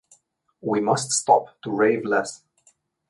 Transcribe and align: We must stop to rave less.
We 0.61 0.81
must 0.81 1.11
stop 1.11 1.61
to 1.61 1.69
rave 1.69 2.05
less. 2.05 2.41